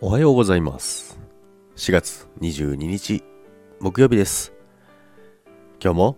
[0.00, 1.18] おはようございます。
[1.76, 3.24] 4月22日、
[3.80, 4.52] 木曜日です。
[5.82, 6.16] 今日も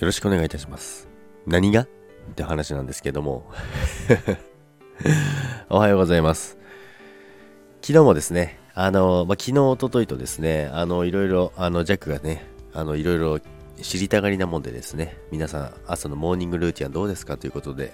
[0.00, 1.08] よろしくお願いいたします。
[1.46, 1.82] 何が？
[1.82, 1.86] っ
[2.34, 3.44] て話なんですけども。
[5.70, 6.58] おはようございます。
[7.82, 13.38] 昨日もですね、あの、ま、昨日、おとといとですね、あの、いろいろ、あの、ジャックがね、あの、いろいろ
[13.80, 17.36] 知りたがりなもんでですね、皆さん、朝のモーニングルーティンはどうですか？
[17.36, 17.92] ということで、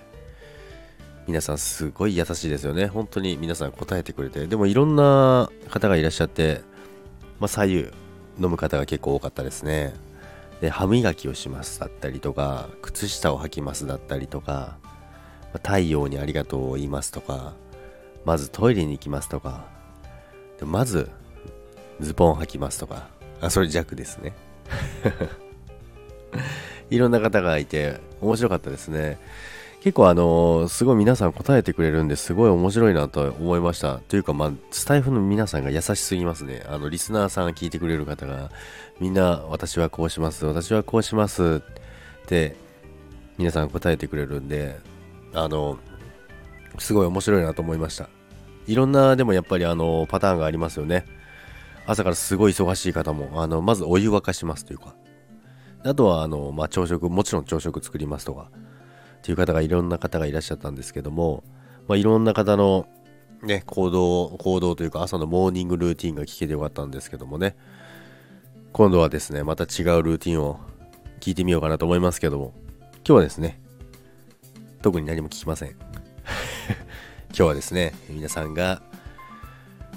[1.27, 2.87] 皆さんすごい優しいですよね。
[2.87, 4.47] 本当に皆さん答えてくれて。
[4.47, 6.61] でもいろんな方がいらっしゃって、
[7.41, 7.79] まあ、左右
[8.41, 9.95] 飲む方が結構多かったですね。
[10.61, 14.77] で、歯磨きをしますだったりとか、靴下を履きますだったりとか、
[15.55, 17.55] 太陽にありがとうを言いますとか、
[18.25, 19.67] まずトイレに行きますとか、
[20.61, 21.11] まず
[22.01, 23.09] ズボン履きますとか、
[23.41, 24.33] あ、それ弱ですね。
[26.91, 29.19] いろんな方がいて面白かったですね。
[29.85, 33.99] 結構あのすごい皆さん答えてくれるんですごい面白いなと思いました。
[33.99, 36.65] というかまあ、スタイフの皆さんが優しすぎますね。
[36.67, 38.51] あの、リスナーさん聞いてくれる方が、
[38.99, 41.61] みんな私はこうします、私はこうします
[42.23, 42.57] って、
[43.37, 44.81] 皆さん答えてくれるんで、
[45.35, 45.77] あの、
[46.79, 48.09] すごい面白いなと思いました。
[48.67, 51.05] いろんな、でもやっぱりあの、パターンがありますよね。
[51.87, 54.95] 朝からすごい忙しい方も、あの、まずお湯沸かしますというか、
[55.85, 58.49] あとはあの、まあ、朝食、もちろん朝食作りますとか、
[59.25, 61.45] っていう方がいろんな方がいらっしゃったんですけども、
[61.89, 62.87] まあ、いろんな方の
[63.43, 67.57] ね、行動、行動というか朝のモーニングルーティンが聞けてよかったんですけどもね、
[68.75, 70.61] 今度はですね、また違うルーティンを
[71.21, 72.53] 聞いてみようかなと思いますけども、
[72.97, 73.63] 今日はですね、
[74.83, 75.71] 特に何も聞きません。
[75.73, 75.77] 今
[77.33, 78.83] 日はですね、皆さんが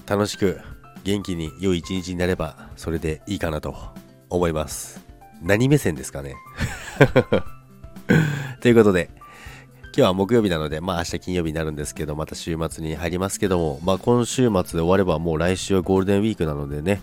[0.05, 0.61] 楽しく
[1.03, 3.75] 元気に良い一日になればそれでいいかなと
[4.29, 5.01] 思います。
[5.41, 6.37] 何目線ですかね
[8.61, 9.16] ということで、
[9.95, 17.01] 今日は木曜日なので、まあ明日金曜日になるんですけど、また週末に入りますけども、まあ今週末で終わればもう来週はゴールデンウィークなのでね、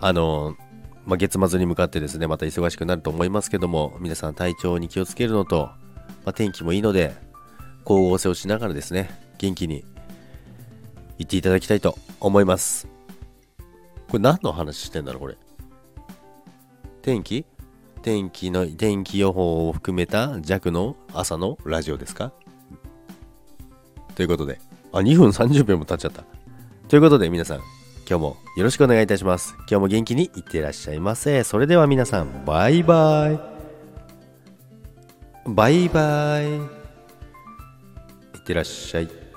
[0.00, 0.56] あの、
[1.06, 5.70] まあ月末に向かってですね、また忙しくなると思いますけども、皆さん体調に気をつけるのと、
[6.24, 7.14] まあ天気もいいので、
[7.84, 9.84] 光合成をしながらですね、元気に
[11.18, 12.88] 行っていただきたいと思います。
[14.08, 15.38] これ何の話してんだろう、これ？
[17.02, 17.46] 天気？
[18.02, 22.32] 天気の天気予報を含めた弱の朝のラジオですか？
[24.14, 24.58] ということで、
[24.92, 26.24] あ、2分30秒も経っちゃった。
[26.88, 27.58] ということで皆さん、
[28.08, 29.54] 今日もよろしくお願いいたします。
[29.60, 31.44] 今日も元気にいってらっしゃいませ。
[31.44, 33.40] それでは皆さん、バイバイ。
[35.46, 36.46] バイバイ。
[36.48, 36.58] い
[38.38, 39.29] ってらっしゃい。